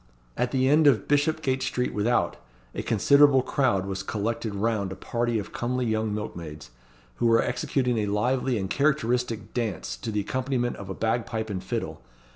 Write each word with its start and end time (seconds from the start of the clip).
At 0.35 0.49
the 0.49 0.67
end 0.67 0.87
of 0.87 1.07
Bishopgate 1.07 1.61
Street 1.61 1.93
Without 1.93 2.35
a 2.73 2.81
considerable 2.81 3.43
crowd 3.43 3.85
was 3.85 4.01
collected 4.01 4.55
round 4.55 4.91
a 4.91 4.95
party 4.95 5.37
of 5.37 5.53
comely 5.53 5.85
young 5.85 6.11
milkmaids, 6.11 6.71
who 7.17 7.27
were 7.27 7.43
executing 7.43 7.99
a 7.99 8.07
lively 8.07 8.57
and 8.57 8.67
characteristic 8.67 9.53
dance 9.53 9.95
to 9.97 10.11
the 10.11 10.21
accompaniment 10.21 10.77
of 10.77 10.89
a 10.89 10.95
bagpipe 10.95 11.51
and 11.51 11.63
fiddle. 11.63 12.01